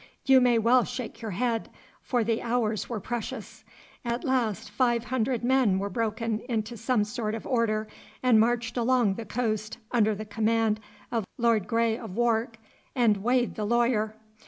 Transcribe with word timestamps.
You 0.25 0.41
may 0.41 0.57
well 0.57 0.83
shake 0.83 1.21
your 1.21 1.29
head, 1.29 1.69
for 2.01 2.23
the 2.23 2.41
hours 2.41 2.89
were 2.89 2.99
precious. 2.99 3.63
At 4.03 4.23
last 4.23 4.71
five 4.71 5.03
hundred 5.03 5.43
men 5.43 5.77
were 5.77 5.91
broken 5.91 6.39
into 6.49 6.75
some 6.75 7.03
sort 7.03 7.35
of 7.35 7.45
order, 7.45 7.87
and 8.23 8.39
marched 8.39 8.77
along 8.77 9.13
the 9.13 9.25
coast 9.25 9.77
under 9.91 10.15
command 10.25 10.79
of 11.11 11.27
Lord 11.37 11.67
Grey 11.67 11.99
of 11.99 12.15
Wark 12.15 12.57
and 12.95 13.17
Wade 13.17 13.53
the 13.53 13.63
lawyer. 13.65 14.15